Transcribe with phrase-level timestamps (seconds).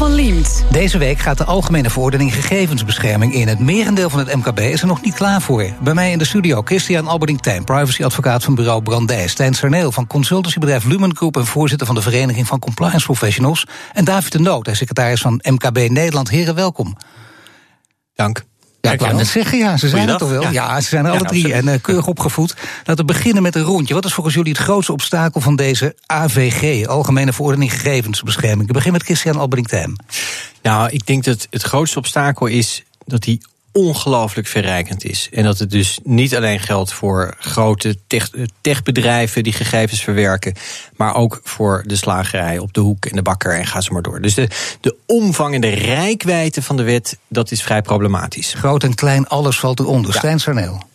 [0.00, 0.64] Paul van Liemt.
[0.70, 3.48] Deze week gaat de Algemene Verordening Gegevensbescherming in.
[3.48, 5.70] Het merendeel van het MKB is er nog niet klaar voor.
[5.82, 9.28] Bij mij in de studio Christian Alberding-Tijn, privacyadvocaat van bureau Brandij.
[9.28, 11.36] Stijn Sarneel van consultancybedrijf Lumen Group...
[11.36, 13.66] en voorzitter van de Vereniging van Compliance Professionals.
[13.92, 16.30] En David de Noot, secretaris van MKB Nederland.
[16.30, 16.96] Heren, welkom.
[18.14, 18.44] Dank.
[18.80, 20.50] Ja, ik wou net zeggen, ja, ze zijn er toch wel?
[20.50, 22.54] Ja, ze zijn er alle drie en uh, keurig opgevoed.
[22.76, 23.94] Laten we beginnen met een rondje.
[23.94, 28.68] Wat is volgens jullie het grootste obstakel van deze AVG, Algemene Verordening Gegevensbescherming?
[28.68, 30.04] Ik begin met Christian Albering-Tijn.
[30.62, 33.40] Nou, ik denk dat het grootste obstakel is dat die
[33.72, 35.28] ongelooflijk verrijkend is.
[35.32, 38.30] En dat het dus niet alleen geldt voor grote tech,
[38.60, 40.54] techbedrijven die gegevens verwerken,
[40.96, 44.02] maar ook voor de slagerij op de hoek en de bakker en ga zo maar
[44.02, 44.20] door.
[44.20, 44.48] Dus de,
[44.80, 48.54] de omvang en de rijkwijde van de wet, dat is vrij problematisch.
[48.54, 50.12] Groot en klein, alles valt eronder.
[50.12, 50.18] Ja.
[50.18, 50.88] Stijn Sarneel.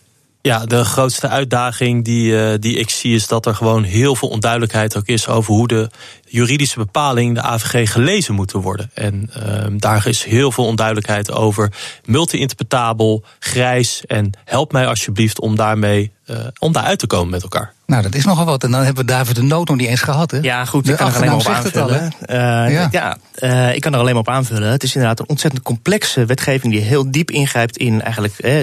[0.46, 4.30] Ja, de grootste uitdaging die, uh, die ik zie is dat er gewoon heel veel
[4.30, 5.90] onduidelijkheid ook is over hoe de
[6.28, 8.92] juridische bepaling, de AVG, gelezen moeten worden.
[8.94, 11.72] En uh, daar is heel veel onduidelijkheid over.
[12.06, 14.06] Multi-interpretabel, grijs.
[14.06, 17.74] En help mij alsjeblieft om daarmee uh, om daaruit te komen met elkaar.
[17.86, 18.64] Nou, dat is nogal wat.
[18.64, 20.38] En dan hebben we David de Nood nog niet eens gehad, hè?
[20.42, 22.02] Ja, goed, ik kan er alleen maar op aanvullen.
[22.26, 24.72] Al, uh, ja, ja uh, ik kan er alleen maar op aanvullen.
[24.72, 26.74] Het is inderdaad een ontzettend complexe wetgeving...
[26.74, 28.60] die heel diep ingrijpt in eigenlijk uh,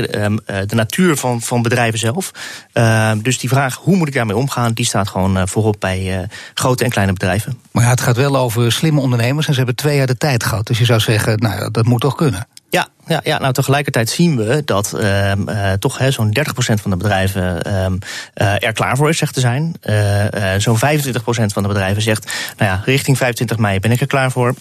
[0.67, 2.31] de natuur van, van bedrijven zelf.
[3.23, 4.73] dus die vraag, hoe moet ik daarmee omgaan...
[4.73, 7.59] die staat gewoon voorop bij grote en kleine bedrijven.
[7.71, 9.47] Maar ja, het gaat wel over slimme ondernemers...
[9.47, 10.67] en ze hebben twee jaar de tijd gehad.
[10.67, 12.47] Dus je zou zeggen, nou, dat moet toch kunnen?
[12.73, 15.33] Ja, ja, ja, nou tegelijkertijd zien we dat uh,
[15.73, 19.75] toch zo'n 30% van de bedrijven uh, er klaar voor is, zegt te zijn.
[20.61, 20.81] zo'n 25%
[21.25, 24.55] van de bedrijven zegt, nou ja, richting 25 mei ben ik er klaar voor.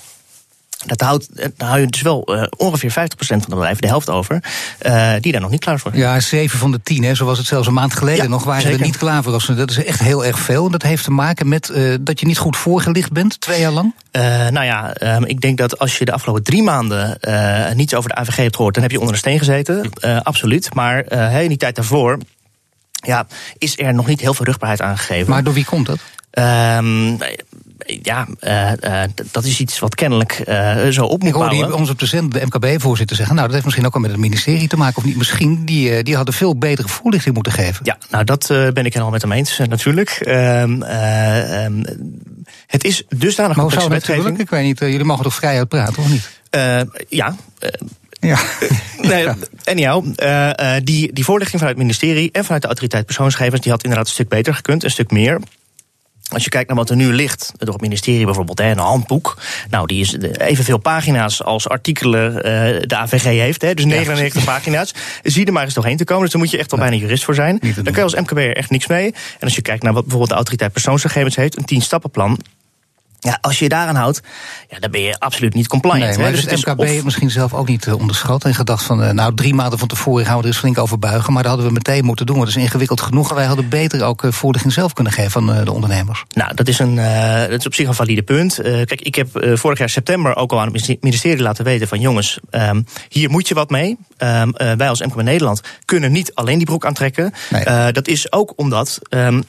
[0.86, 4.10] Dat houdt, dan hou je dus wel uh, ongeveer 50% van de bedrijven, de helft
[4.10, 4.44] over,
[4.86, 6.04] uh, die daar nog niet klaar voor zijn.
[6.04, 8.44] Ja, 7 van de 10, hè, zo was het zelfs een maand geleden ja, nog,
[8.44, 8.80] waren zeker.
[8.80, 9.56] er niet klaar voor.
[9.56, 10.66] Dat is echt heel erg veel.
[10.66, 13.72] En dat heeft te maken met uh, dat je niet goed voorgelicht bent, twee jaar
[13.72, 13.94] lang?
[14.52, 17.20] nou ja, um, ik denk dat als je de afgelopen drie maanden
[17.76, 19.90] niets over de AVG hebt gehoord, dan heb je onder een steen gezeten.
[20.24, 20.74] absoluut.
[20.74, 21.12] Maar
[21.42, 22.18] in die tijd daarvoor
[22.92, 25.30] ja, is er nog niet heel veel rugbaarheid aangegeven.
[25.30, 26.00] Maar door wie komt dat?
[26.40, 27.18] Um,
[28.02, 31.78] ja, uh, uh, dat is iets wat kennelijk uh, zo op moet Ik hoorde bouwen.
[31.78, 33.36] ons op de zender, de MKB-voorzitter, zeggen...
[33.36, 34.98] nou, dat heeft misschien ook wel met het ministerie te maken.
[34.98, 37.80] Of niet misschien, die, die hadden veel betere voorlichting moeten geven.
[37.86, 40.24] Ja, nou, dat ben ik helemaal met hem eens, natuurlijk.
[40.28, 40.84] Um,
[42.68, 44.24] het is dusdanig maar hoe complexe zou dat wetgeving.
[44.24, 44.44] lukken?
[44.44, 46.30] Ik weet niet, jullie mogen toch vrij uitpraten, of niet?
[47.10, 47.36] ja,
[48.22, 48.40] ja.
[49.10, 49.28] nee,
[49.64, 53.84] anyhow, uh, die, die voorlichting vanuit het ministerie en vanuit de autoriteit persoonsgegevens, die had
[53.84, 55.40] inderdaad een stuk beter gekund, een stuk meer.
[56.34, 59.38] Als je kijkt naar wat er nu ligt, door het ministerie bijvoorbeeld, een handboek.
[59.70, 62.42] Nou, die is evenveel pagina's als artikelen uh,
[62.82, 63.62] de AVG heeft.
[63.62, 64.52] Hè, dus 99 ja.
[64.52, 64.94] pagina's.
[65.24, 66.24] Zie er maar eens doorheen te komen.
[66.24, 67.60] Dus daar moet je echt wel bijna jurist voor zijn.
[67.76, 69.06] Dan kan je als MKB er echt niks mee.
[69.06, 72.38] En als je kijkt naar wat bijvoorbeeld de autoriteit persoonsgegevens heeft, een 10-stappenplan.
[73.24, 74.22] Ja, als je je daaraan houdt,
[74.70, 76.02] ja, dan ben je absoluut niet compliant.
[76.02, 76.32] Nee, maar hè?
[76.32, 77.04] dus het MKB of...
[77.04, 78.46] misschien zelf ook niet uh, onderschat.
[78.46, 81.00] En gedacht van, uh, nou, drie maanden van tevoren gaan we er eens flink over
[81.00, 81.34] buigen.
[81.34, 82.40] Maar dat hadden we meteen moeten doen.
[82.40, 83.30] Het is ingewikkeld genoeg.
[83.30, 86.24] En wij hadden beter ook uh, voorlichting zelf kunnen geven van uh, de ondernemers.
[86.34, 86.96] Nou, dat is, een,
[87.50, 88.60] dat is op zich een valide punt.
[88.62, 92.00] kijk, ik heb vorig jaar september ook al aan het ministerie laten weten van...
[92.00, 93.98] jongens, um, hier moet je wat mee.
[94.18, 97.34] Um, wij als MKB Nederland kunnen niet alleen die broek aantrekken.
[97.50, 97.92] Nee.
[97.92, 99.00] dat is ook omdat...
[99.10, 99.44] Um,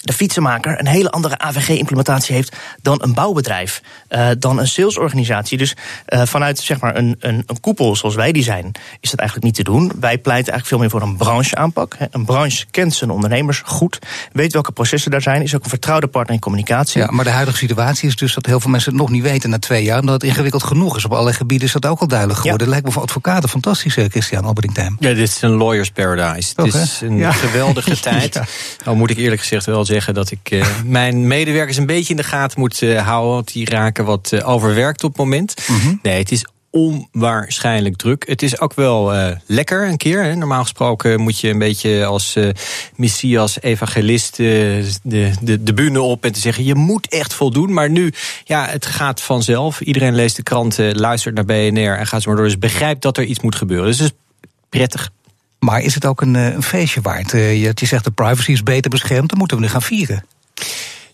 [0.00, 5.58] de fietsenmaker een hele andere AVG-implementatie heeft dan een bouwbedrijf, uh, dan een salesorganisatie.
[5.58, 5.76] Dus
[6.08, 9.48] uh, vanuit zeg maar een, een, een, koepel zoals wij die zijn, is dat eigenlijk
[9.48, 9.92] niet te doen.
[10.00, 11.96] Wij pleiten eigenlijk veel meer voor een brancheaanpak.
[12.10, 13.98] Een branche kent zijn ondernemers goed,
[14.32, 17.00] weet welke processen daar zijn, is ook een vertrouwde partner in communicatie.
[17.00, 19.50] Ja, maar de huidige situatie is dus dat heel veel mensen het nog niet weten
[19.50, 21.04] na twee jaar, omdat het ingewikkeld genoeg is.
[21.04, 22.66] Op allerlei gebieden is dat ook al duidelijk geworden.
[22.66, 22.72] Ja.
[22.72, 26.54] Lijkt me voor advocaten fantastisch, Christian Alberding Ja, dit is een lawyer's paradise.
[26.54, 27.32] Toch, het is een ja.
[27.32, 28.34] geweldige tijd.
[28.34, 28.44] ja.
[28.84, 32.16] Nou moet ik eerlijk gezegd wel zeggen dat ik uh, mijn medewerkers een beetje in
[32.16, 33.34] de gaten moet uh, houden.
[33.34, 35.54] Want die raken wat uh, overwerkt op het moment.
[35.68, 35.98] Mm -hmm.
[36.02, 38.28] Nee, het is onwaarschijnlijk druk.
[38.28, 40.22] Het is ook wel uh, lekker een keer.
[40.22, 40.34] Hè.
[40.34, 42.50] Normaal gesproken moet je een beetje als uh,
[42.96, 44.48] messias, evangelist uh,
[45.02, 47.72] de, de, de bühne op en te zeggen: je moet echt voldoen.
[47.72, 48.12] Maar nu,
[48.44, 49.80] ja, het gaat vanzelf.
[49.80, 52.48] Iedereen leest de kranten, luistert naar BNR en gaat zo maar door.
[52.48, 53.86] Dus begrijpt dat er iets moet gebeuren.
[53.86, 54.16] Dus het is
[54.68, 55.10] prettig.
[55.58, 57.30] Maar is het ook een, een feestje waard?
[57.30, 60.24] je, je zegt de privacy is beter beschermd, dan moeten we nu gaan vieren.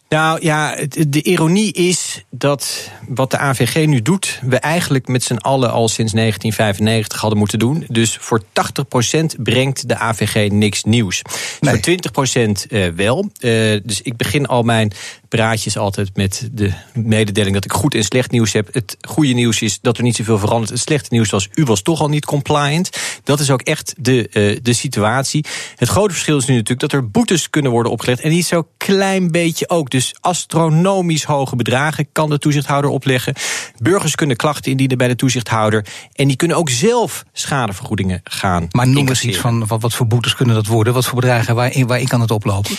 [0.09, 0.77] Nou ja,
[1.09, 5.89] de ironie is dat wat de AVG nu doet, we eigenlijk met z'n allen al
[5.89, 7.85] sinds 1995 hadden moeten doen.
[7.89, 8.45] Dus voor 80%
[9.43, 11.23] brengt de AVG niks nieuws.
[11.61, 11.81] Nee.
[11.83, 13.31] Voor 20% uh, wel.
[13.83, 14.93] Dus ik begin al mijn
[15.35, 18.69] praatjes altijd met de mededeling dat ik goed en slecht nieuws heb.
[18.73, 20.71] Het goede nieuws is dat er niet zoveel verandert.
[20.71, 22.91] Het slechte nieuws was, u was toch al niet compliant.
[23.25, 25.45] Dat is ook echt de, uh, de situatie.
[25.77, 28.21] Het grote verschil is nu natuurlijk dat er boetes kunnen worden opgelegd.
[28.21, 29.91] En niet zo klein beetje ook.
[29.91, 33.35] Dus astronomisch hoge bedragen kan de toezichthouder opleggen.
[33.79, 35.87] Burgers kunnen klachten indienen bij de toezichthouder.
[36.13, 38.67] En die kunnen ook zelf schadevergoedingen gaan.
[38.71, 40.93] Maar noem eens iets van wat, wat voor boetes kunnen dat worden?
[40.93, 42.77] Wat voor bedragen, waar, waarin kan het oplopen?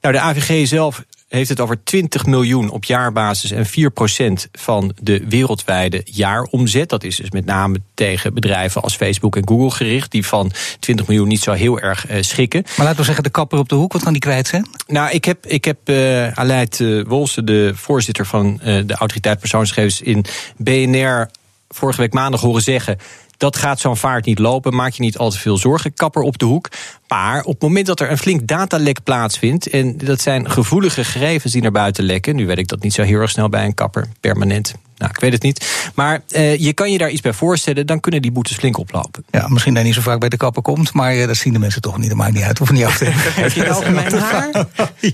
[0.00, 5.24] Nou, de AVG zelf heeft het over 20 miljoen op jaarbasis en 4% van de
[5.28, 6.88] wereldwijde jaaromzet.
[6.88, 11.06] Dat is dus met name tegen bedrijven als Facebook en Google gericht, die van 20
[11.06, 12.62] miljoen niet zo heel erg uh, schikken.
[12.76, 14.68] Maar laten we zeggen, de kapper op de hoek, wat kan die kwijt zijn?
[14.86, 20.00] Nou, ik heb, ik heb uh, Aleid uh, Wolse, de voorzitter van de Autoriteit Persoonsgegevens
[20.00, 20.24] in
[20.56, 21.28] BNR
[21.68, 22.98] vorige week maandag horen zeggen.
[23.36, 24.74] Dat gaat zo'n vaart niet lopen.
[24.74, 25.94] Maak je niet al te veel zorgen.
[25.94, 26.68] Kapper op de hoek.
[27.08, 29.68] Maar op het moment dat er een flink datalek plaatsvindt.
[29.68, 32.36] en dat zijn gevoelige gegevens die naar buiten lekken.
[32.36, 34.74] nu weet ik dat niet zo heel erg snel bij een kapper, permanent.
[34.96, 35.90] Nou, ik weet het niet.
[35.94, 39.24] Maar uh, je kan je daar iets bij voorstellen, dan kunnen die boetes flink oplopen.
[39.30, 41.52] Ja, misschien dat je niet zo vaak bij de kapper komt, maar uh, dat zien
[41.52, 42.08] de mensen toch niet.
[42.08, 44.50] Dat maakt niet uit, hoef niet af te Heb je nou mijn haar?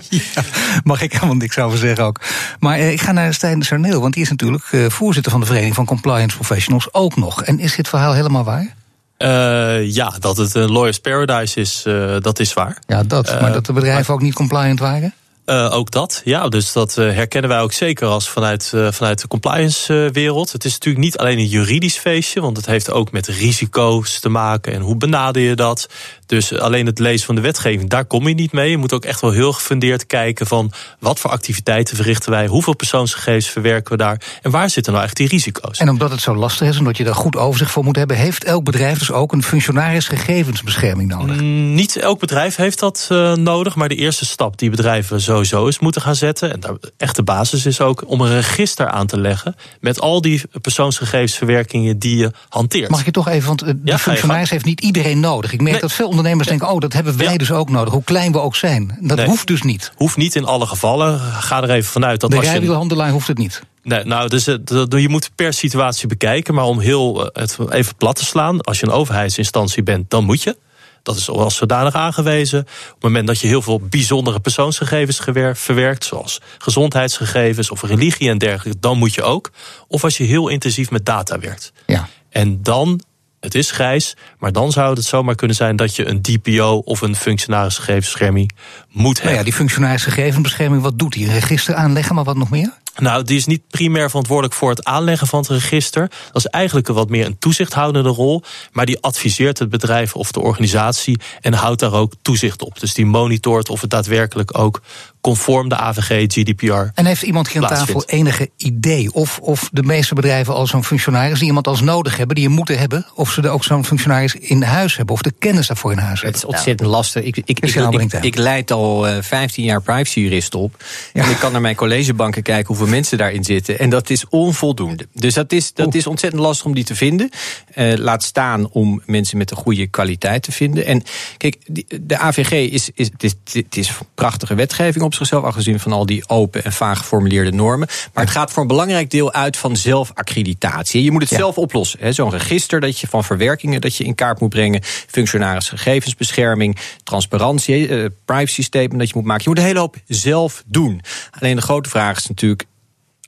[0.09, 0.43] ja,
[0.85, 2.21] mag ik helemaal niks over zeggen ook.
[2.59, 5.75] Maar uh, ik ga naar Stijn Sarneel, want die is natuurlijk voorzitter van de Vereniging
[5.77, 7.43] van Compliance Professionals ook nog.
[7.43, 8.75] En is dit verhaal helemaal waar?
[9.23, 12.79] Uh, ja, dat het een lawyer's paradise is, uh, dat is waar.
[12.87, 13.41] Ja, dat.
[13.41, 15.15] maar dat de bedrijven maar, ook niet compliant waren?
[15.47, 16.49] Uh, ook dat, ja.
[16.49, 20.53] Dus dat uh, herkennen wij ook zeker als vanuit, uh, vanuit de compliance-wereld.
[20.53, 24.29] Het is natuurlijk niet alleen een juridisch feestje, want het heeft ook met risico's te
[24.29, 25.89] maken en hoe benader je dat.
[26.27, 28.71] Dus alleen het lezen van de wetgeving, daar kom je niet mee.
[28.71, 32.77] Je moet ook echt wel heel gefundeerd kijken van wat voor activiteiten verrichten wij, hoeveel
[32.77, 35.79] persoonsgegevens verwerken we daar en waar zitten nou echt die risico's.
[35.79, 38.45] En omdat het zo lastig is, omdat je daar goed overzicht voor moet hebben, heeft
[38.45, 41.41] elk bedrijf dus ook een functionaris gegevensbescherming nodig?
[41.41, 45.79] Mm, niet elk bedrijf heeft dat nodig, maar de eerste stap die bedrijven sowieso eens
[45.79, 49.55] moeten gaan zetten, en de echte basis is ook om een register aan te leggen
[49.81, 52.91] met al die persoonsgegevensverwerkingen die je hanteert.
[52.91, 55.53] Mag ik je toch even, want de ja, functionaris heeft niet iedereen nodig.
[55.53, 55.81] Ik merk nee.
[55.81, 57.37] dat veel ondernemers denken, oh, dat hebben wij ja.
[57.37, 58.99] dus ook nodig, hoe klein we ook zijn.
[59.01, 59.27] Dat nee.
[59.27, 59.93] hoeft dus niet.
[59.95, 61.19] Hoeft niet in alle gevallen.
[61.21, 63.63] Ga er even vanuit dat de rijwielhandelaar hoeft het niet.
[63.83, 66.55] Nee, nou, dus, je moet per situatie bekijken.
[66.55, 70.43] Maar om heel het even plat te slaan, als je een overheidsinstantie bent, dan moet
[70.43, 70.57] je.
[71.03, 72.61] Dat is als zodanig aangewezen.
[72.61, 75.21] Op het moment dat je heel veel bijzondere persoonsgegevens
[75.53, 79.51] verwerkt, zoals gezondheidsgegevens of religie en dergelijke, dan moet je ook.
[79.89, 81.73] Of als je heel intensief met data werkt.
[81.87, 82.09] Ja.
[82.31, 83.01] En dan
[83.43, 87.01] het is grijs, maar dan zou het zomaar kunnen zijn dat je een DPO of
[87.01, 88.53] een functionarisgegevensbescherming
[88.89, 89.25] moet hebben.
[89.25, 91.31] Nou ja, die functionarisgegevensbescherming, wat doet die?
[91.31, 92.73] Register aanleggen, maar wat nog meer?
[92.97, 96.11] Nou, die is niet primair verantwoordelijk voor het aanleggen van het register.
[96.33, 98.43] Dat is eigenlijk wat meer een toezichthoudende rol.
[98.73, 102.81] Maar die adviseert het bedrijf of de organisatie en houdt daar ook toezicht op.
[102.81, 104.81] Dus die monitort of het daadwerkelijk ook
[105.23, 106.91] conform de AVG, GDPR.
[106.95, 110.85] En heeft iemand hier aan tafel enige idee of, of de meeste bedrijven al zo'n
[110.85, 113.85] functionaris die iemand als nodig hebben, die je moeten hebben, of ze er ook zo'n
[113.85, 116.41] functionaris in huis hebben, of de kennis daarvoor in huis hebben?
[116.41, 117.23] Het is ontzettend lastig.
[117.23, 120.85] Ik, ik, ik, ik, ik leid al uh, 15 jaar privacyjurist op.
[121.13, 121.25] Ja.
[121.25, 123.79] En ik kan naar mijn collegebanken kijken hoeveel mensen daarin zitten.
[123.79, 125.07] En dat is onvoldoende.
[125.13, 127.31] Dus dat is, dat is ontzettend lastig om die te vinden.
[127.75, 130.87] Uh, laat staan om mensen met een goede kwaliteit te vinden.
[130.87, 131.03] En
[131.37, 131.57] kijk,
[132.01, 136.07] de AVG is, is, het is, het is prachtige wetgeving op zichzelf, afgezien van al
[136.07, 137.89] die open en vaag geformuleerde normen.
[138.13, 141.03] Maar het gaat voor een belangrijk deel uit van zelfaccreditatie.
[141.03, 141.37] Je moet het ja.
[141.37, 142.15] zelf oplossen.
[142.15, 147.89] Zo'n register dat je van verwerkingen dat je in kaart moet brengen, functionaris gegevensbescherming, transparantie,
[147.89, 149.43] uh, privacy statement dat je moet maken.
[149.43, 151.01] Je moet een hele hoop zelf doen.
[151.31, 152.65] Alleen de grote vraag is natuurlijk,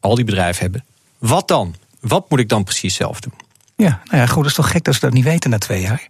[0.04, 0.84] al die bedrijven hebben,
[1.18, 1.74] wat dan?
[2.00, 3.32] Wat moet ik dan precies zelf doen?
[3.76, 5.80] Ja, nou ja, goed, dat is toch gek dat ze dat niet weten na twee
[5.80, 6.08] jaar?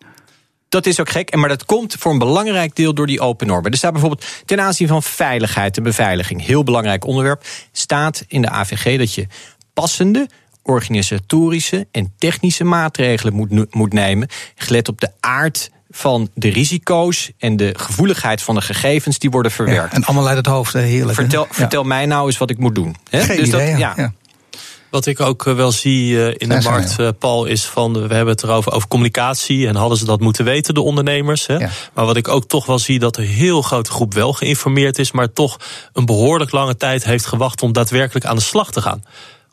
[0.69, 3.71] Dat is ook gek, maar dat komt voor een belangrijk deel door die open normen.
[3.71, 8.49] Er staat bijvoorbeeld ten aanzien van veiligheid en beveiliging, heel belangrijk onderwerp, staat in de
[8.49, 9.27] AVG dat je
[9.73, 10.29] passende
[10.63, 17.57] organisatorische en technische maatregelen moet, moet nemen, gelet op de aard van de risico's en
[17.57, 19.91] de gevoeligheid van de gegevens die worden verwerkt.
[19.91, 21.15] Ja, en allemaal uit het hoofd, heerlijk.
[21.15, 22.97] Vertel, vertel mij nou eens wat ik moet doen.
[23.11, 24.13] Geen dus idee, dat, ja.
[24.91, 28.73] Wat ik ook wel zie in de markt, Paul, is van we hebben het erover
[28.73, 31.47] over communicatie en hadden ze dat moeten weten, de ondernemers.
[31.47, 31.57] Hè?
[31.57, 31.71] Ja.
[31.93, 34.99] Maar wat ik ook toch wel zie, dat er een heel grote groep wel geïnformeerd
[34.99, 35.57] is, maar toch
[35.93, 39.05] een behoorlijk lange tijd heeft gewacht om daadwerkelijk aan de slag te gaan.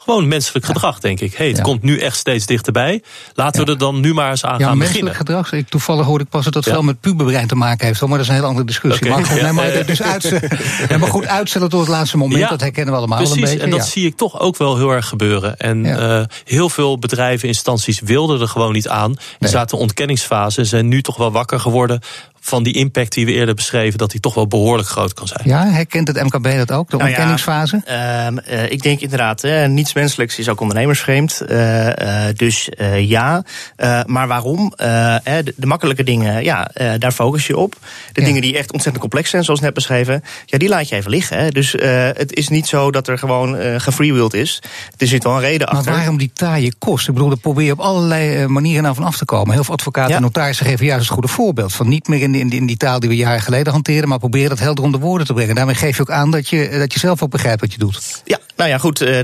[0.03, 1.33] Gewoon menselijk gedrag, denk ik.
[1.33, 3.03] Hey, het komt nu echt steeds dichterbij.
[3.33, 5.35] Laten we er dan nu maar eens aan ja, gaan menselijk beginnen.
[5.35, 5.59] gedrag.
[5.59, 8.01] Ik, toevallig hoorde ik pas dat het veel met puberbrein te maken heeft.
[8.01, 9.05] Maar dat is een hele andere discussie.
[9.05, 9.19] Okay.
[9.19, 12.49] Maar, goed, nee, maar, dus uitstellen, maar goed, uitstellen tot het laatste moment.
[12.49, 13.59] dat herkennen we allemaal precies, een beetje.
[13.59, 15.57] En dat zie ik toch ook wel heel erg gebeuren.
[15.57, 19.15] En uh, heel veel bedrijven, instanties wilden er gewoon niet aan.
[19.39, 22.01] Die zaten in ontkenningsfase en zijn nu toch wel wakker geworden
[22.43, 25.41] van die impact die we eerder beschreven, dat die toch wel behoorlijk groot kan zijn.
[25.43, 27.67] Ja, herkent het MKB dat ook, de Nou ja?
[27.85, 31.41] Ehm, eh, ik denk inderdaad, eh, niets menselijks is ook ondernemersvreemd.
[31.41, 33.43] Eh, eh, dus eh, ja.
[33.75, 34.73] Eh, maar waarom?
[34.75, 37.75] De, de makkelijke dingen, ja, daar focus je op.
[38.13, 38.27] De Ja.
[38.27, 41.37] dingen die echt ontzettend complex zijn, zoals net beschreven, ja, die laat je even liggen.
[41.37, 41.49] Hè.
[41.49, 44.61] Dus eh, het is niet zo dat er gewoon eh gefreewheeld is.
[44.97, 45.91] Er zit wel een reden Maar achter.
[45.93, 47.07] waarom die taaie kost?
[47.07, 49.53] Ik bedoel, daar probeer je op allerlei manieren naar van af te komen.
[49.53, 50.15] Heel veel advocaten Ja.
[50.15, 51.73] en notarissen geven juist het goede voorbeeld.
[51.73, 54.49] Van niet meer in, in, in die taal die we jaren geleden hanteerden, maar proberen
[54.49, 55.55] dat helder onder woorden te brengen.
[55.55, 57.77] Daarmee geef je ook aan dat je, eh, dat je zelf ook begrijpt wat je
[57.77, 58.21] doet.
[58.25, 59.01] Ja, nou ja, goed.
[59.01, 59.23] eh,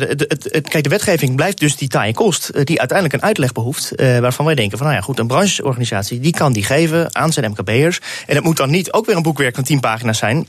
[0.61, 3.95] kijk, de wetgeving blijft dus die taaie kost, eh, die uiteindelijk een uitleg behoeft.
[3.95, 7.33] eh, waarvan wij denken van, nou ja, goed, een brancheorganisatie die kan die geven aan
[7.33, 7.99] zijn MKB'ers.
[8.27, 10.47] En het moet dan niet ook weer een boekwerk van 10 pagina's zijn.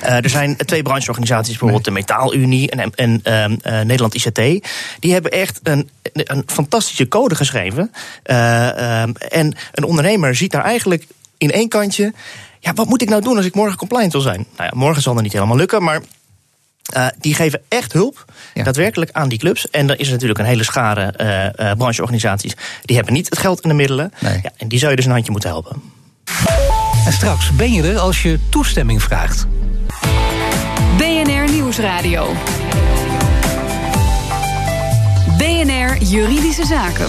[0.00, 4.68] Er zijn twee brancheorganisaties, bijvoorbeeld de Metaalunie en, en ehm, eh, Nederland ICT.
[5.00, 7.92] Die hebben echt een, een fantastische code geschreven.
[8.22, 11.06] Eh, ehm, en een ondernemer ziet daar eigenlijk
[11.38, 12.12] in één kantje.
[12.60, 14.46] Ja, wat moet ik nou doen als ik morgen compliant wil zijn?
[14.56, 16.00] Nou ja, morgen zal dat niet helemaal lukken, maar
[16.92, 18.24] eh, die geven echt hulp,
[18.54, 18.62] Ja.
[18.62, 19.70] daadwerkelijk aan die clubs.
[19.70, 22.54] En er is natuurlijk een hele schare eh, eh, brancheorganisaties.
[22.84, 24.12] Die hebben niet het geld en de middelen.
[24.20, 24.40] Nee.
[24.42, 25.82] Ja, en die zou je dus een handje moeten helpen.
[27.06, 29.46] En straks ben je er als je toestemming vraagt.
[30.96, 32.32] BNR Nieuwsradio.
[35.38, 37.08] BNR Juridische Zaken.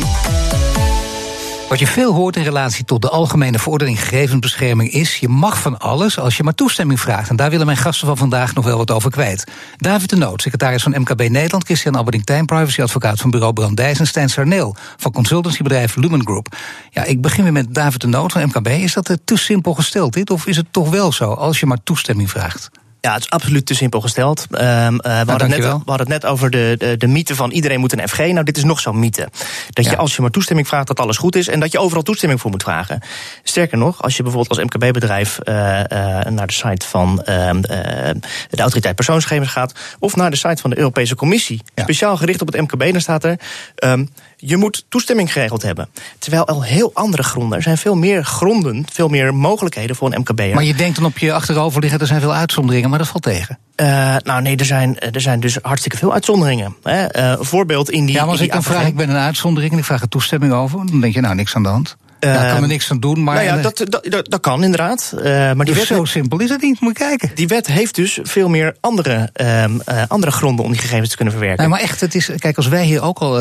[1.70, 5.80] Wat je veel hoort in relatie tot de Algemene Verordening Gegevensbescherming is: je mag van
[5.80, 7.30] alles als je maar toestemming vraagt.
[7.30, 9.52] En daar willen mijn gasten van vandaag nog wel wat over kwijt.
[9.78, 14.30] David de Noot, secretaris van MKB Nederland, Christian Alberding privacyadvocaat van bureau Brandijs en Stijn
[14.30, 16.56] Sarneel van consultancybedrijf Lumen Group.
[16.90, 18.68] Ja, ik begin weer met David de Noot van MKB.
[18.68, 20.30] Is dat eh, te simpel gesteld dit?
[20.30, 22.70] Of is het toch wel zo als je maar toestemming vraagt?
[23.02, 24.46] Ja, het is absoluut te simpel gesteld.
[24.52, 25.78] Eh, we, hadden het net, dankjewel.
[25.86, 28.18] we hadden het net over de, de, de mythe van iedereen moet een FG.
[28.18, 29.28] Nou, dit is nog zo'n mythe.
[29.70, 29.92] Dat Ja.
[29.92, 31.48] je als je maar toestemming vraagt, dat alles goed is.
[31.48, 33.02] En dat je overal toestemming voor moet vragen.
[33.44, 38.12] Sterker nog, als je bijvoorbeeld als MKB-bedrijf eh, eh, naar de site van ehm, eh,
[38.50, 39.74] de autoriteit persoonsgegevens gaat.
[40.00, 41.62] of naar de site van de Europese Commissie.
[41.76, 41.84] Ja.
[41.84, 43.40] Speciaal gericht op het MKB, dan staat er.
[43.76, 44.06] ehm,
[44.38, 45.90] je moet toestemming geregeld hebben.
[46.20, 47.58] Terwijl al heel andere gronden.
[47.58, 50.54] Er zijn veel meer gronden, veel meer mogelijkheden voor een MKB'er.
[50.54, 53.24] Maar je denkt dan op je achterover liggen, er zijn veel uitzonderingen, maar dat valt
[53.24, 53.58] tegen.
[53.76, 56.76] Eh, nou nee, er zijn, er zijn dus hartstikke veel uitzonderingen.
[56.84, 57.06] Hè.
[57.06, 58.16] Eh, voorbeeld in die.
[58.16, 60.54] Ja, maar als ik dan vraag, ik ben een uitzondering en ik vraag er toestemming
[60.54, 61.98] over, dan denk je, nou, niks aan de hand.
[62.20, 63.36] Ja, ik kan er Ehm, niks aan doen, maar.
[63.36, 65.14] nou ja, eh, dat, dat, dat, dat kan inderdaad.
[65.18, 67.32] Eh, maar die dus wet, zo simpel is het niet, moet je kijken.
[67.36, 71.16] die wet heeft dus veel meer andere, ehm, eh, andere gronden om die gegevens te
[71.16, 71.62] kunnen verwerken.
[71.62, 73.38] Nee, maar echt, het is, kijk, als wij hier ook al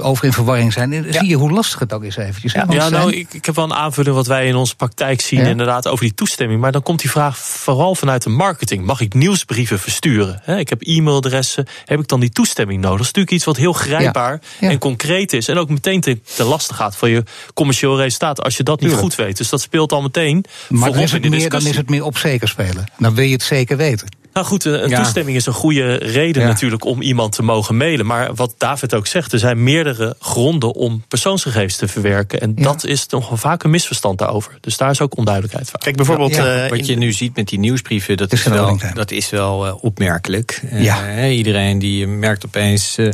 [0.00, 2.52] over in verwarring zijn, eh, zie je hoe lastig het ook is eventjes.
[2.52, 5.40] Ja, Ja, nou, ik, ik heb wel een aanvulling wat wij in onze praktijk zien,
[5.42, 5.46] Ja.
[5.48, 6.60] inderdaad, over die toestemming.
[6.60, 8.84] Maar dan komt die vraag vooral vanuit de marketing.
[8.84, 10.40] Mag ik nieuwsbrieven versturen?
[10.42, 11.66] Hè, ik heb e-mailadressen.
[11.84, 12.96] Heb ik dan die toestemming nodig?
[12.98, 14.68] Dat is natuurlijk iets wat heel grijpbaar Ja.
[14.70, 15.48] en concreet is.
[15.48, 17.22] En ook meteen te, te lasten gaat van je
[17.54, 18.18] commercieel resultaat.
[18.22, 19.12] Als je dat niet Tuurlijk.
[19.14, 19.36] goed weet.
[19.36, 22.04] Dus dat speelt al meteen maar dan voorop is, het meer, dan is het meer
[22.04, 22.84] op zeker spelen.
[22.98, 24.08] Dan wil je het zeker weten.
[24.32, 24.96] Nou goed, een Ja.
[25.02, 26.48] toestemming is een goede reden Ja.
[26.48, 28.06] natuurlijk om iemand te mogen mailen.
[28.06, 32.40] Maar wat David ook zegt, er zijn meerdere gronden om persoonsgegevens te verwerken.
[32.40, 32.62] En Ja.
[32.62, 34.58] dat is nog wel vaak een misverstand daarover.
[34.60, 35.80] Dus daar is ook onduidelijkheid van.
[35.80, 36.34] Kijk, bijvoorbeeld.
[36.34, 39.66] Ja, eh, Wat je nu ziet met die nieuwsbrieven, dat is wel, dat is wel
[39.66, 40.62] eh, opmerkelijk.
[40.70, 43.08] Eh, iedereen die merkt opeens eh,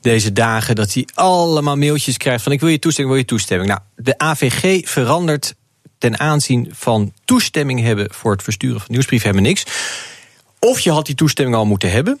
[0.00, 3.68] deze dagen dat hij allemaal mailtjes krijgt van ik wil je toestemming, wil je toestemming.
[3.68, 5.54] Nou, de AVG verandert
[5.98, 9.64] ten aanzien van toestemming hebben voor het versturen van nieuwsbrieven hebben niks.
[10.60, 12.20] Of je had die toestemming al moeten hebben.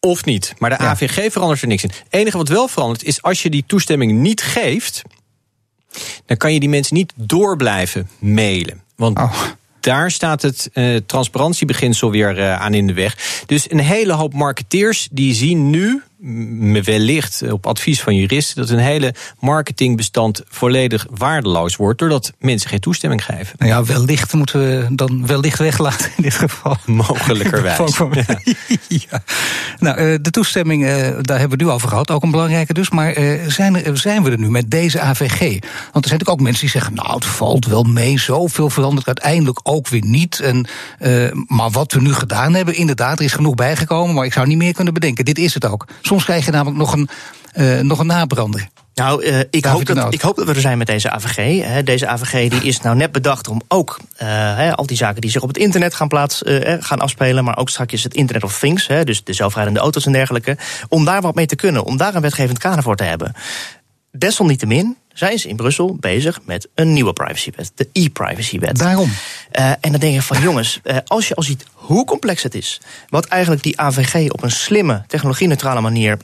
[0.00, 0.54] Of niet.
[0.58, 0.90] Maar de Ja.
[0.90, 1.88] AVG verandert er niks in.
[1.88, 5.02] Het enige wat wel verandert is als je die toestemming niet geeft.
[6.26, 8.82] dan kan je die mensen niet door blijven mailen.
[8.96, 9.42] Want Oh.
[9.80, 13.42] daar staat het eh, transparantiebeginsel weer eh, aan in de weg.
[13.46, 16.02] Dus een hele hoop marketeers die zien nu,
[16.82, 21.98] wellicht op advies van juristen, dat een hele marketingbestand volledig waardeloos wordt.
[21.98, 23.56] doordat mensen geen toestemming geven.
[23.58, 26.76] Nou ja, wellicht moeten we dan wellicht weglaten in dit geval.
[26.86, 27.76] Mogelijkerwijs.
[28.88, 29.22] Ja.
[29.78, 32.10] Nou, eh, de toestemming, eh, daar hebben we het nu over gehad.
[32.10, 32.90] Ook een belangrijke dus.
[32.90, 35.38] Maar eh, zijn, er, zijn we er nu met deze AVG?
[35.38, 36.94] Want er zijn natuurlijk ook mensen die zeggen...
[36.94, 40.40] nou, het valt wel mee, zoveel verandert uiteindelijk ook weer niet.
[40.40, 40.66] En,
[41.46, 44.14] maar wat we nu gedaan hebben, inderdaad, er is genoeg bijgekomen...
[44.14, 45.24] maar ik zou niet meer kunnen bedenken.
[45.24, 45.86] Dit is het ook.
[46.08, 47.08] Soms krijg je namelijk nog een,
[47.52, 48.68] eh, nog een nabrander.
[48.94, 51.64] Nou, eh, ik, hoop dat, ik hoop dat we er zijn met deze AVG.
[51.84, 55.42] Deze AVG die is nou net bedacht om ook eh, al die zaken die zich
[55.42, 56.42] op het internet gaan, plaats,
[56.80, 60.56] gaan afspelen, maar ook straks het Internet of Things, dus de zelfrijdende auto's en dergelijke,
[60.88, 63.34] om daar wat mee te kunnen, om daar een wetgevend kader voor te hebben.
[64.10, 68.78] Desalniettemin zijn ze in Brussel bezig met een nieuwe privacywet, de e-privacywet.
[68.78, 69.12] Daarom.
[69.50, 72.54] Eh, en dan denk je van jongens, eh, als je al ziet hoe complex het
[72.54, 76.18] is, wat eigenlijk die AVG op een slimme, technologie-neutrale manier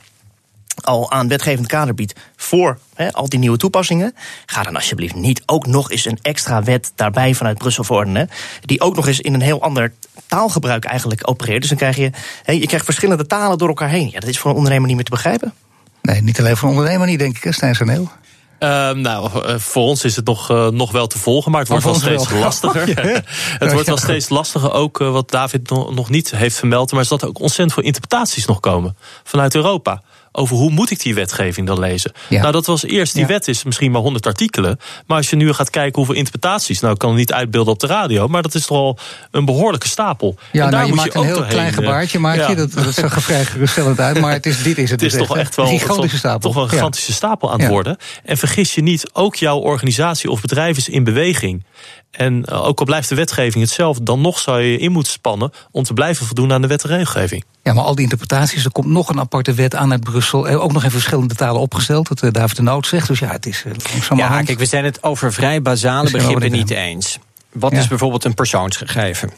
[0.81, 2.79] al aan wetgevend kader biedt voor
[3.11, 4.15] al die nieuwe toepassingen.
[4.45, 8.29] Ga dan alsjeblieft niet ook nog eens een extra wet daarbij vanuit Brussel verordenen.
[8.61, 9.93] Die ook nog eens in een heel ander
[10.27, 11.59] taalgebruik eigenlijk opereert.
[11.59, 12.11] Dus dan krijg je,
[12.59, 14.09] je krijgt verschillende talen door elkaar heen.
[14.11, 15.53] Ja, dat is voor een ondernemer niet meer te begrijpen.
[16.01, 18.11] Nee, niet alleen voor een ondernemer niet, denk ik, Stijn Saneel.
[18.59, 21.69] Uh, nou, eh, voor ons is het nog, uh, nog wel te volgen, maar het
[21.69, 22.39] wordt wel steeds wel.
[22.39, 22.87] lastiger.
[23.63, 27.07] het wordt wel steeds lastiger, ook uh, wat David nog niet heeft vermeld, maar is
[27.07, 30.01] dat er ook ontzettend veel interpretaties nog komen vanuit Europa
[30.35, 32.11] over hoe moet ik die wetgeving dan lezen.
[32.29, 34.79] Nou, dat was eerst, die wet is misschien maar 100 artikelen.
[35.07, 37.79] Maar als je nu gaat kijken hoeveel interpretaties, nou ik kan het niet uitbeelden op
[37.79, 38.97] de radio, maar dat is toch al
[39.31, 40.35] een behoorlijke stapel.
[40.51, 42.55] Ja, en daar nou, je maakt je een heel klein gebaartje, maak je.
[42.55, 44.93] Dat, dat zag er vrij geruststellend uit, maar het is, dit is het.
[45.05, 46.39] Het is dus toch echt wel, gigantische stapel.
[46.39, 47.97] Toch wel een gigantische stapel aan het worden.
[48.23, 51.63] En vergis je niet, ook jouw organisatie of bedrijf is in beweging.
[52.17, 55.51] En eh, ook al blijft de wetgeving hetzelfde, dan nog zou je in moeten spannen
[55.71, 57.43] om te blijven voldoen aan de wet en regelgeving.
[57.63, 60.47] Ja, maar al die interpretaties, er komt nog een aparte wet aan uit Brussel.
[60.47, 63.07] Ook nog in verschillende talen opgesteld, dat eh, David de Noot zegt.
[63.07, 63.63] Dus ja, het is
[64.15, 67.19] Ja, kijk, we zijn het over vrij basale begrippen niet eens.
[67.51, 69.31] Wat is bijvoorbeeld een persoonsgegeven?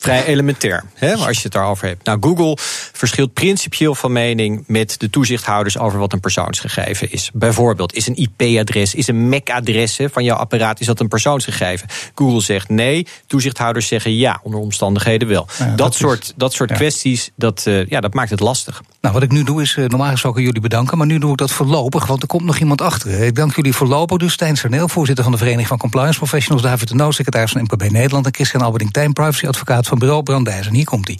[0.00, 2.04] Vrij elementair, hè, als je het daarover hebt.
[2.04, 2.56] Nou, Google
[2.92, 7.30] verschilt principieel van mening met de toezichthouders over wat een persoonsgegeven is.
[7.32, 11.88] Bijvoorbeeld, is een IP-adres, is een MAC-adres van jouw apparaat, is dat een persoonsgegeven?
[12.14, 15.46] Google zegt nee, toezichthouders zeggen ja, onder omstandigheden wel.
[15.76, 18.82] dat, soort, dat soort kwesties, dat, uh, ja, dat maakt het lastig.
[19.00, 21.36] Nou, wat ik nu doe is, uh, normaal gesproken jullie bedanken, maar nu doe ik
[21.36, 23.20] dat voorlopig, want er komt nog iemand achter.
[23.20, 26.88] Ik dank jullie voorlopig, dus Stijn Serneel, voorzitter van de Vereniging van Compliance Professionals, David
[26.88, 30.66] de Noo, secretaris van MKB Nederland en Christian Alberding Tijn, privacyadvocaat van bureau Brandijs.
[30.66, 31.18] En hier komt hij.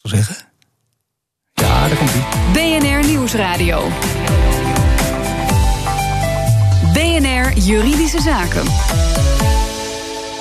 [0.00, 0.36] Wat zeggen?
[1.52, 2.78] Ja, daar komt hij.
[2.78, 3.88] BNR Nieuwsradio.
[6.92, 8.64] BNR Juridische Zaken.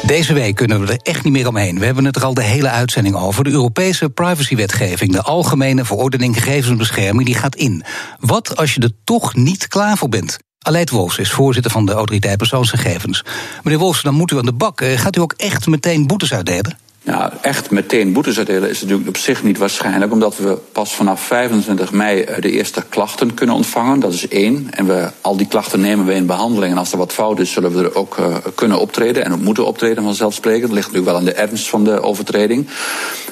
[0.07, 1.79] Deze week kunnen we er echt niet meer omheen.
[1.79, 3.43] We hebben het er al de hele uitzending over.
[3.43, 7.83] De Europese privacywetgeving, de Algemene Verordening Gegevensbescherming, die gaat in.
[8.19, 10.37] Wat als je er toch niet klaar voor bent?
[10.63, 13.23] Aleid Wolfs is voorzitter van de Autoriteit Persoonsgegevens.
[13.63, 14.81] Meneer Wolfs, dan moet u aan de bak.
[14.81, 16.77] Eh, gaat u ook echt meteen boetes uitdelen?
[17.03, 21.21] Nou, echt meteen boetes uitdelen is natuurlijk op zich niet waarschijnlijk, omdat we pas vanaf
[21.21, 23.99] 25 mei eh, de eerste klachten kunnen ontvangen.
[23.99, 24.67] Dat is één.
[24.71, 26.71] En we, al die klachten nemen we in behandeling.
[26.71, 29.41] En als er wat fout is, zullen we er ook uh, kunnen optreden en ook
[29.41, 30.61] moeten optreden vanzelfsprekend.
[30.61, 32.67] Dat ligt natuurlijk wel aan de ernst van de overtreding.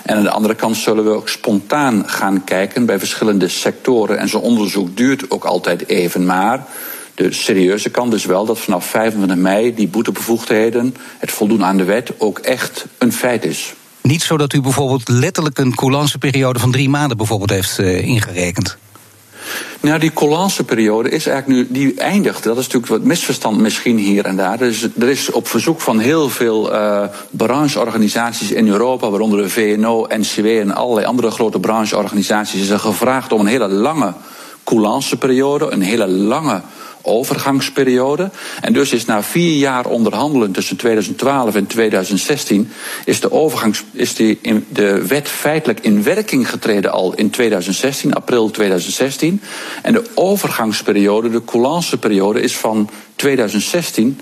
[0.03, 4.17] En aan de andere kant zullen we ook spontaan gaan kijken bij verschillende sectoren.
[4.17, 6.65] En zo'n onderzoek duurt ook altijd even maar.
[7.19, 11.83] De serieuze kant is wel dat vanaf 25 mei die boetebevoegdheden, het voldoen aan de
[11.83, 13.73] wet, ook echt een feit is.
[14.01, 15.75] Niet zo dat u bijvoorbeeld letterlijk een
[16.19, 18.77] periode van drie maanden bijvoorbeeld heeft uh, ingerekend?
[19.79, 20.11] Nou, die
[20.65, 22.43] periode is eigenlijk nu, die eindigt.
[22.43, 24.57] Dat is natuurlijk wat misverstand misschien hier en daar.
[24.57, 30.05] Dus er is op verzoek van heel veel uh, brancheorganisaties in Europa, waaronder de VNO,
[30.09, 34.13] NCW en allerlei andere grote brancheorganisaties, is er gevraagd om een hele lange
[35.19, 36.61] periode, een hele lange
[37.01, 38.29] overgangsperiode.
[38.61, 42.71] En dus is na vier jaar onderhandelen tussen 2012 en 2016
[43.05, 48.13] is de, overgangs, is die in de wet feitelijk in werking getreden al in 2016,
[48.13, 49.41] april 2016.
[49.81, 54.19] En de overgangsperiode, de coulanceperiode, is van 2016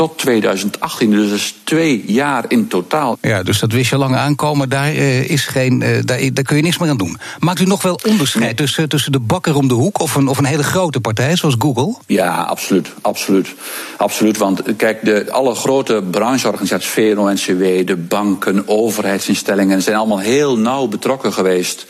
[0.00, 1.10] tot 2018.
[1.10, 3.18] Dus dat is twee jaar in totaal.
[3.20, 4.68] Ja, dus dat wist je lang aankomen.
[4.68, 7.18] Daar, uh, is geen, uh, daar, daar kun je niks meer aan doen.
[7.38, 10.38] Maakt u nog wel onderscheid tussen, tussen de bakker om de hoek of een, of
[10.38, 11.94] een hele grote partij zoals Google?
[12.06, 12.88] Ja, absoluut.
[13.00, 13.54] absoluut,
[13.96, 14.36] absoluut.
[14.36, 20.86] Want kijk, de, alle grote brancheorganisaties, VNO, NCW, de banken, overheidsinstellingen, zijn allemaal heel nauw
[20.86, 21.86] betrokken geweest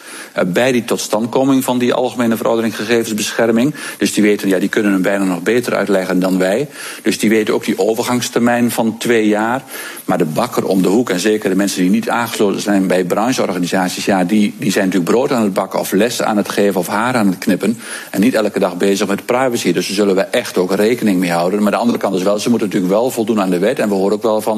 [0.46, 3.74] bij die totstandkoming van die algemene verordening gegevensbescherming.
[3.98, 6.68] Dus die weten, ja, die kunnen hem bijna nog beter uitleggen dan wij.
[7.02, 9.62] Dus die weten ook die over overgangstermijn van twee jaar.
[10.04, 13.04] Maar de bakker om de hoek, en zeker de mensen die niet aangesloten zijn bij
[13.04, 16.80] brancheorganisaties, ja, die, die zijn natuurlijk brood aan het bakken of les aan het geven
[16.80, 17.78] of haar aan het knippen.
[18.10, 19.72] En niet elke dag bezig met privacy.
[19.72, 21.62] Dus daar zullen we echt ook rekening mee houden.
[21.62, 23.78] Maar de andere kant is wel, ze moeten natuurlijk wel voldoen aan de wet.
[23.78, 24.56] En we horen ook wel van,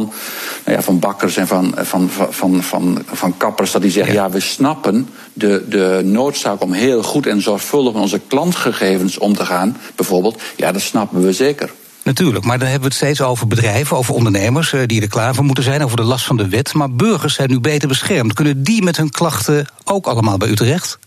[0.64, 4.30] nou ja, van bakkers en van, van, van, van, van, kappers dat die zeggen, ja,
[4.30, 9.44] we snappen de, de noodzaak om heel goed en zorgvuldig met onze klantgegevens om te
[9.44, 10.40] gaan, bijvoorbeeld.
[10.56, 11.70] Ja, dat snappen we zeker.
[12.04, 15.34] Natuurlijk, maar dan hebben we het steeds over bedrijven, over ondernemers eh, die er klaar
[15.34, 16.74] voor moeten zijn, over de last van de wet.
[16.74, 18.32] Maar burgers zijn nu beter beschermd.
[18.32, 20.98] Kunnen die met hun klachten ook allemaal bij u terecht?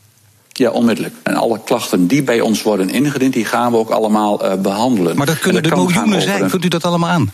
[0.52, 1.16] Ja, onmiddellijk.
[1.24, 5.18] En alle klachten die bij ons worden ingediend, die gaan we ook allemaal uh, behandelen.
[5.18, 6.50] Maar dat kunnen er miljoenen zijn.
[6.50, 7.32] Vult u dat allemaal aan?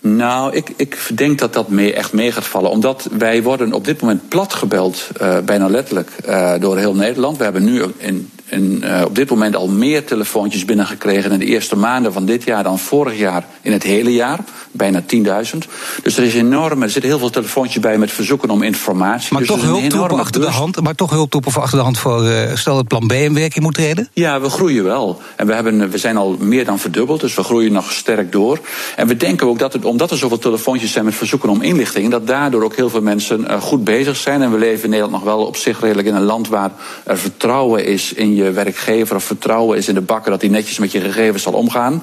[0.00, 2.70] Nou, ik, ik denk dat dat mee, echt mee gaat vallen.
[2.70, 7.36] Omdat wij worden op dit moment platgebeld, uh, bijna letterlijk, uh, door heel Nederland.
[7.36, 11.44] We hebben nu in en, uh, op dit moment al meer telefoontjes binnengekregen in de
[11.44, 14.38] eerste maanden van dit jaar dan vorig jaar in het hele jaar.
[14.76, 15.58] bijna 10.000.
[16.02, 19.32] Dus er is enorm, er zitten heel veel telefoontjes bij met verzoeken om informatie.
[19.32, 20.80] Maar dus toch hulptroepen achter de hand.
[20.80, 23.64] Maar toch hulptroepen voor achter de hand voor eh, stel dat plan B in werking
[23.64, 24.08] moet treden?
[24.12, 25.20] Ja, we groeien wel.
[25.36, 28.58] En we, hebben, we zijn al meer dan verdubbeld, dus we groeien nog sterk door.
[28.96, 32.10] En we denken ook dat het, omdat er zoveel telefoontjes zijn met verzoeken om inlichting,
[32.10, 34.42] dat daardoor ook heel veel mensen eh, goed bezig zijn.
[34.42, 36.70] En we leven in Nederland nog wel op zich redelijk in een land waar
[37.04, 40.78] er vertrouwen is in je werkgever of vertrouwen is in de bakker dat hij netjes
[40.78, 42.02] met je gegevens zal omgaan.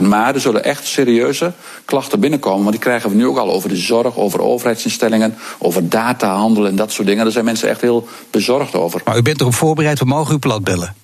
[0.00, 1.52] Maar er zullen echt serieuze
[1.84, 5.88] klachten binnenkomen, want die krijgen we nu ook al over de zorg, over overheidsinstellingen, over
[5.88, 7.24] datahandel en dat soort dingen.
[7.24, 9.00] Daar zijn mensen echt heel bezorgd over.
[9.04, 10.94] Maar u bent erop voorbereid, we mogen u plat bellen.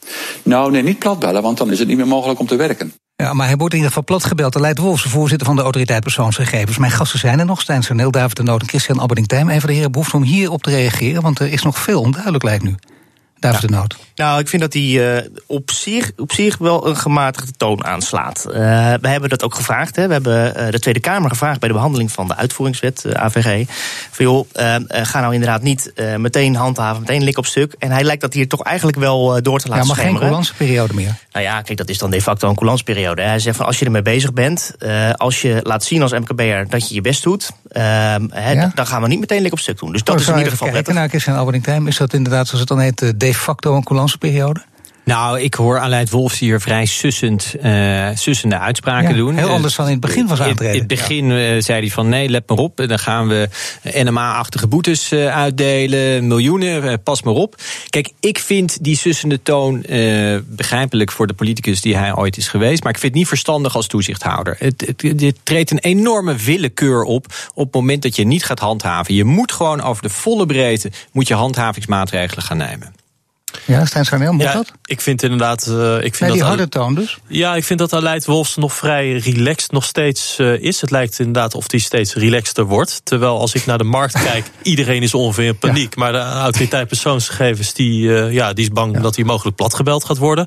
[0.43, 2.93] Nou, nee, niet platbellen, want dan is het niet meer mogelijk om te werken.
[3.17, 4.53] Ja, maar hij wordt in ieder geval plat gebeld.
[4.53, 6.79] De Leid Wolfs, de voorzitter van de autoriteit persoonsgegevens.
[6.79, 9.49] Mijn gasten zijn er nog, Stijn Sarneel, David de Noot en Christian Alberding-Tijm.
[9.49, 12.65] Even de heren behoefte om hierop te reageren, want er is nog veel onduidelijk lijkt
[12.65, 12.75] nu.
[13.53, 13.87] De.
[14.15, 18.45] Nou, ik vind dat hij eh, op, zich, op zich wel een gematigde toon aanslaat.
[18.45, 18.55] Eh,
[19.01, 19.97] we hebben dat ook gevraagd.
[19.97, 20.07] Hè.
[20.07, 23.69] We hebben eh, de Tweede Kamer gevraagd bij de behandeling van de uitvoeringswet, AVG.
[24.11, 24.47] Van joh,
[24.89, 27.75] ga nou inderdaad niet meteen handhaven, meteen lik op stuk.
[27.79, 30.21] En hij lijkt dat hier toch eigenlijk wel door te Ja, laten maar geen schemeren.
[30.29, 31.15] coulanceperiode meer.
[31.33, 33.23] Nou ja, kijk, dat is dan de facto een coulanceperiode.
[33.23, 34.73] Hij zegt van als je ermee bezig bent,
[35.17, 37.83] als je laat zien als MKB'er dat je je best doet, eh,
[38.31, 38.73] hè, Ja?
[38.75, 39.93] dan gaan we niet meteen lik op stuk doen.
[39.93, 41.03] Dus dat Oh, is in ieder geval kijken prettig.
[41.03, 41.87] naar Christian Alberding-Tijm.
[41.87, 44.63] Is dat inderdaad, zoals het dan heet, de facto een coulanceperiode?
[45.07, 49.37] Nou, ik hoor Aleid Wolfs hier vrij sussend, eh, sussende uitspraken Ja, doen.
[49.37, 50.75] heel anders dan in het begin van zijn aantreden.
[50.75, 52.77] In het begin eh, zei hij van nee, let maar op.
[52.77, 53.49] Dan gaan we
[53.83, 57.55] NMA-achtige boetes eh, uitdelen, miljoenen, eh, pas maar op.
[57.91, 62.49] Kijk, ik vind die sussende toon eh, begrijpelijk voor de politicus die hij ooit is
[62.49, 62.83] geweest.
[62.83, 64.57] Maar ik vind het niet verstandig als toezichthouder.
[64.59, 64.95] Het,
[65.43, 69.15] treedt een enorme willekeur op op het moment dat je niet gaat handhaven.
[69.15, 72.95] Je moet gewoon over de volle breedte moet je handhavingsmaatregelen gaan nemen.
[73.67, 74.73] Ja, Stijn moet Ja, dat?
[74.85, 75.67] ik vind inderdaad.
[75.67, 77.19] eh, ik vind Nee, die dat harde toon dus.
[77.27, 80.81] Ja, ik vind dat Aleid Wolfs nog vrij relaxed nog steeds eh, is.
[80.81, 83.01] Het lijkt inderdaad of die steeds relaxter wordt.
[83.05, 85.97] Terwijl als ik naar de markt kijk, iedereen is ongeveer in paniek.
[85.97, 90.19] Maar de autoriteit persoonsgegevens, die, eh, ja, die is bang dat hij mogelijk platgebeld gaat
[90.19, 90.47] worden.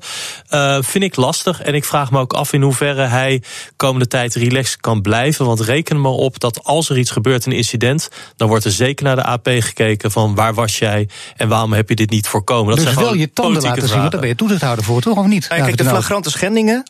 [0.80, 1.62] Vind ik lastig.
[1.62, 3.44] En ik vraag me ook af in hoeverre hij
[3.76, 5.46] komende tijd relaxed kan blijven.
[5.46, 8.10] Want reken maar op dat als er iets gebeurt, een incident...
[8.36, 11.10] dan wordt er zeker naar de AP gekeken van waar was jij...
[11.36, 12.76] en waarom heb je dit niet voorkomen.
[12.76, 15.18] Dat dus zijn wel je tanden laten zien, want daar ben je toezichthouder voor, toch?
[15.18, 15.50] Of niet?
[15.50, 15.94] Nou, ja, kijk, de Noot?
[15.94, 16.84] flagrante schendingen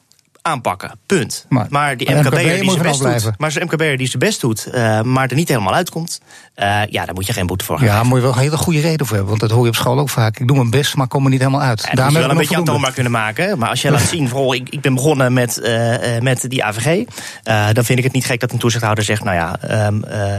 [0.50, 0.92] aanpakken.
[1.06, 1.46] Punt.
[1.50, 4.42] Maar- Maar, die MKB'er MKB'er die zijn best doet, maar zijn MKB'er die zijn best
[4.42, 4.70] doet,
[5.04, 6.22] maar er niet helemaal uitkomt,
[6.56, 7.88] eh, ja, daar moet je geen boete voor gaan.
[7.88, 9.38] Ja, moet je wel een hele goede reden voor hebben.
[9.38, 10.40] Want dat hoor je op school ook vaak.
[10.40, 11.82] Ik doe mijn best, maar kom er niet helemaal uit.
[11.82, 13.58] Ja, dat moet je wel een beetje aantoonbaar kunnen maken.
[13.58, 16.64] Maar als je laat zien, vooral, ik, ik ben begonnen met, eh, eh, met die
[16.64, 17.06] AVG.
[17.74, 20.34] dan vind ik het niet gek dat een toezichthouder zegt: Nou ja, ehm, eh,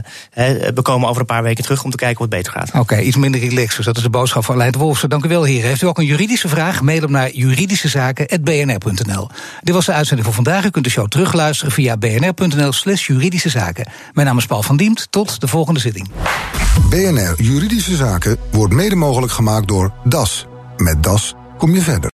[0.75, 2.81] we komen over een paar weken terug om te kijken hoe het beter gaat.
[2.81, 3.77] Oké, iets minder relaxed.
[3.77, 5.09] Dus dat is de boodschap van Aleid Wolfsen.
[5.09, 5.69] Dank u wel, heren.
[5.69, 6.81] Heeft u ook een juridische vraag?
[6.81, 9.29] Mail hem naar juridischezaken.bnr.nl.
[9.63, 10.65] Dit was de uitzending voor vandaag.
[10.65, 13.87] U kunt de show terugluisteren via bnr.nl slash juridische zaken.
[14.13, 15.07] Mijn naam is Paul van Diemt.
[15.11, 16.11] Tot de volgende zitting.
[16.89, 20.47] BNR Juridische Zaken wordt mede mogelijk gemaakt door DAS.
[20.77, 22.09] Met DAS kom je verder.